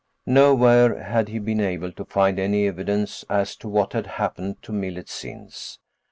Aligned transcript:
Nowhere 0.25 1.03
had 1.03 1.27
he 1.27 1.37
been 1.37 1.59
able 1.61 1.91
to 1.91 2.05
find 2.05 2.39
any 2.39 2.65
evidence 2.67 3.23
as 3.29 3.55
to 3.57 3.69
what 3.69 3.93
had 3.93 4.07
happened 4.07 4.63
to 4.63 4.71
Millet 4.71 5.09
since. 5.09 5.77